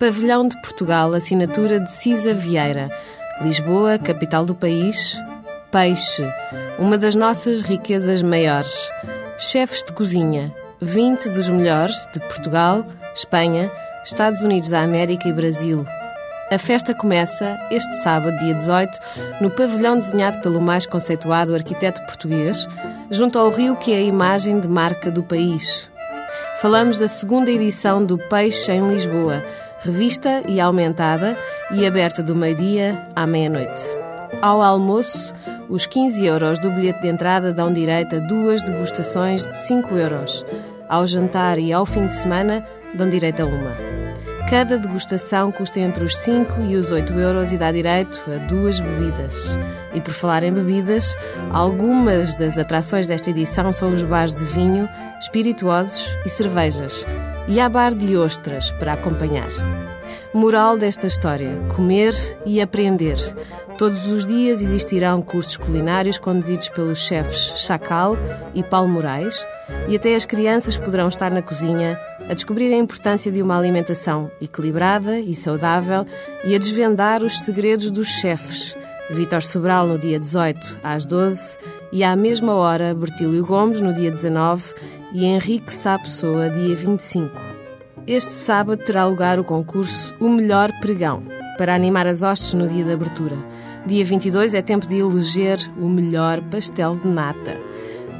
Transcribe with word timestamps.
Pavilhão 0.00 0.48
de 0.48 0.56
Portugal, 0.62 1.12
assinatura 1.12 1.78
de 1.78 1.92
Cisa 1.92 2.32
Vieira. 2.32 2.88
Lisboa, 3.42 3.98
capital 3.98 4.46
do 4.46 4.54
país. 4.54 5.22
Peixe, 5.70 6.26
uma 6.78 6.96
das 6.96 7.14
nossas 7.14 7.60
riquezas 7.60 8.22
maiores. 8.22 8.90
Chefes 9.36 9.84
de 9.84 9.92
cozinha, 9.92 10.54
20 10.80 11.28
dos 11.28 11.50
melhores 11.50 12.08
de 12.14 12.18
Portugal, 12.20 12.86
Espanha, 13.14 13.70
Estados 14.02 14.40
Unidos 14.40 14.70
da 14.70 14.80
América 14.80 15.28
e 15.28 15.34
Brasil. 15.34 15.84
A 16.50 16.56
festa 16.56 16.94
começa 16.94 17.58
este 17.70 17.92
sábado, 17.96 18.38
dia 18.38 18.54
18, 18.54 18.98
no 19.42 19.50
pavilhão 19.50 19.98
desenhado 19.98 20.40
pelo 20.40 20.62
mais 20.62 20.86
conceituado 20.86 21.54
arquiteto 21.54 22.00
português, 22.06 22.66
junto 23.10 23.38
ao 23.38 23.50
rio 23.50 23.76
que 23.76 23.92
é 23.92 23.96
a 23.96 24.00
imagem 24.00 24.60
de 24.60 24.66
marca 24.66 25.10
do 25.10 25.22
país. 25.22 25.90
Falamos 26.56 26.96
da 26.96 27.06
segunda 27.06 27.50
edição 27.50 28.02
do 28.02 28.16
Peixe 28.16 28.72
em 28.72 28.88
Lisboa, 28.88 29.44
revista 29.80 30.42
e 30.46 30.60
aumentada 30.60 31.36
e 31.70 31.86
aberta 31.86 32.22
do 32.22 32.36
meio-dia 32.36 33.06
à 33.16 33.26
meia-noite. 33.26 33.82
Ao 34.40 34.62
almoço, 34.62 35.34
os 35.68 35.86
15 35.86 36.24
euros 36.24 36.58
do 36.58 36.70
bilhete 36.70 37.02
de 37.02 37.08
entrada 37.08 37.52
dão 37.52 37.72
direito 37.72 38.16
a 38.16 38.18
duas 38.20 38.62
degustações 38.62 39.46
de 39.46 39.56
5 39.56 39.94
euros. 39.96 40.46
Ao 40.88 41.06
jantar 41.06 41.58
e 41.58 41.72
ao 41.72 41.86
fim 41.86 42.06
de 42.06 42.12
semana, 42.12 42.66
dão 42.94 43.08
direito 43.08 43.42
a 43.42 43.46
uma. 43.46 43.89
Cada 44.48 44.78
degustação 44.78 45.52
custa 45.52 45.78
entre 45.78 46.04
os 46.04 46.16
5 46.16 46.62
e 46.62 46.76
os 46.76 46.90
8 46.90 47.12
euros 47.12 47.52
e 47.52 47.58
dá 47.58 47.70
direito 47.70 48.22
a 48.26 48.38
duas 48.46 48.80
bebidas. 48.80 49.58
E 49.94 50.00
por 50.00 50.12
falar 50.12 50.42
em 50.42 50.52
bebidas, 50.52 51.16
algumas 51.52 52.34
das 52.36 52.58
atrações 52.58 53.06
desta 53.06 53.30
edição 53.30 53.72
são 53.72 53.92
os 53.92 54.02
bares 54.02 54.34
de 54.34 54.44
vinho, 54.44 54.88
espirituosos 55.20 56.16
e 56.24 56.28
cervejas. 56.28 57.06
E 57.46 57.60
há 57.60 57.68
bar 57.68 57.94
de 57.94 58.16
ostras 58.16 58.72
para 58.72 58.94
acompanhar. 58.94 59.48
Moral 60.32 60.78
desta 60.78 61.06
história: 61.06 61.50
comer 61.74 62.14
e 62.44 62.60
aprender. 62.60 63.18
Todos 63.78 64.04
os 64.06 64.26
dias 64.26 64.60
existirão 64.60 65.22
cursos 65.22 65.56
culinários 65.56 66.18
conduzidos 66.18 66.68
pelos 66.68 66.98
chefes 66.98 67.54
Chacal 67.56 68.16
e 68.54 68.62
Paulo 68.62 68.88
Moraes, 68.88 69.46
e 69.88 69.96
até 69.96 70.14
as 70.14 70.26
crianças 70.26 70.76
poderão 70.76 71.08
estar 71.08 71.30
na 71.30 71.40
cozinha 71.40 71.98
a 72.30 72.34
descobrir 72.34 72.72
a 72.72 72.76
importância 72.76 73.32
de 73.32 73.42
uma 73.42 73.58
alimentação 73.58 74.30
equilibrada 74.40 75.18
e 75.18 75.34
saudável 75.34 76.06
e 76.44 76.54
a 76.54 76.58
desvendar 76.58 77.24
os 77.24 77.40
segredos 77.40 77.90
dos 77.90 78.06
chefes. 78.06 78.76
Vítor 79.10 79.42
Sobral 79.42 79.84
no 79.84 79.98
dia 79.98 80.16
18 80.16 80.78
às 80.80 81.04
12 81.04 81.58
e 81.90 82.04
à 82.04 82.14
mesma 82.14 82.54
hora 82.54 82.94
Bertílio 82.94 83.44
Gomes 83.44 83.80
no 83.80 83.92
dia 83.92 84.12
19 84.12 84.72
e 85.12 85.24
Henrique 85.24 85.74
Sá 85.74 85.98
Pessoa 85.98 86.48
dia 86.48 86.76
25. 86.76 87.36
Este 88.06 88.32
sábado 88.32 88.80
terá 88.80 89.04
lugar 89.04 89.40
o 89.40 89.44
concurso 89.44 90.14
O 90.20 90.28
Melhor 90.28 90.70
Pregão, 90.80 91.24
para 91.58 91.74
animar 91.74 92.06
as 92.06 92.22
hostes 92.22 92.54
no 92.54 92.68
dia 92.68 92.84
de 92.84 92.92
abertura. 92.92 93.36
Dia 93.84 94.04
22 94.04 94.54
é 94.54 94.62
tempo 94.62 94.86
de 94.86 94.98
eleger 94.98 95.58
o 95.76 95.88
melhor 95.88 96.40
pastel 96.42 96.94
de 96.94 97.08
nata. 97.08 97.58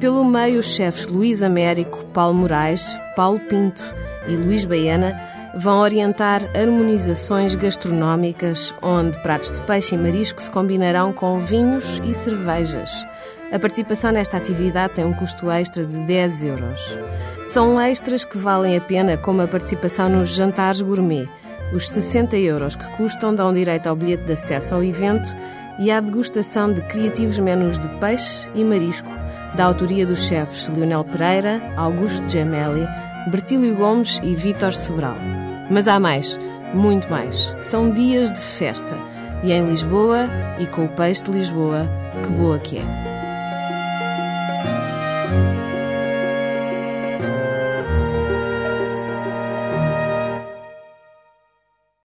Pelo 0.00 0.24
meio, 0.24 0.60
os 0.60 0.66
chefes 0.66 1.08
Luís 1.08 1.42
Américo, 1.42 2.04
Paulo 2.14 2.34
Moraes, 2.34 2.96
Paulo 3.16 3.40
Pinto 3.40 3.82
e 4.28 4.36
Luís 4.36 4.64
Baiana 4.64 5.20
vão 5.56 5.80
orientar 5.80 6.42
harmonizações 6.56 7.56
gastronómicas 7.56 8.72
onde 8.80 9.20
pratos 9.22 9.50
de 9.50 9.60
peixe 9.62 9.96
e 9.96 9.98
marisco 9.98 10.40
se 10.40 10.50
combinarão 10.52 11.12
com 11.12 11.40
vinhos 11.40 12.00
e 12.04 12.14
cervejas. 12.14 13.04
A 13.50 13.58
participação 13.58 14.12
nesta 14.12 14.36
atividade 14.36 14.94
tem 14.94 15.04
um 15.04 15.14
custo 15.14 15.50
extra 15.50 15.84
de 15.84 15.96
10 16.06 16.44
euros. 16.44 16.98
São 17.44 17.80
extras 17.80 18.24
que 18.24 18.38
valem 18.38 18.76
a 18.76 18.80
pena, 18.80 19.16
como 19.16 19.42
a 19.42 19.48
participação 19.48 20.08
nos 20.08 20.28
jantares 20.28 20.80
gourmet. 20.80 21.28
Os 21.72 21.90
60 21.90 22.36
euros 22.36 22.76
que 22.76 22.88
custam 22.96 23.34
dão 23.34 23.52
direito 23.52 23.88
ao 23.88 23.96
bilhete 23.96 24.24
de 24.24 24.34
acesso 24.34 24.74
ao 24.74 24.84
evento 24.84 25.34
e 25.78 25.90
à 25.90 25.98
degustação 26.00 26.72
de 26.72 26.82
criativos 26.82 27.38
menus 27.38 27.78
de 27.78 27.88
peixe 27.98 28.48
e 28.54 28.64
marisco, 28.64 29.10
da 29.54 29.64
autoria 29.64 30.06
dos 30.06 30.26
chefes 30.26 30.68
Leonel 30.68 31.04
Pereira, 31.04 31.60
Augusto 31.76 32.28
Gemelli, 32.28 32.86
Bertílio 33.30 33.76
Gomes 33.76 34.20
e 34.22 34.34
Vítor 34.34 34.72
Sobral. 34.72 35.16
Mas 35.70 35.86
há 35.88 35.98
mais, 36.00 36.38
muito 36.72 37.10
mais. 37.10 37.56
São 37.60 37.90
dias 37.90 38.32
de 38.32 38.40
festa. 38.40 38.96
E 39.42 39.52
em 39.52 39.64
Lisboa, 39.66 40.28
e 40.58 40.66
com 40.66 40.84
o 40.84 40.88
peixe 40.88 41.24
de 41.24 41.30
Lisboa, 41.30 41.88
que 42.22 42.28
boa 42.30 42.58
que 42.58 42.78
é. 42.78 43.08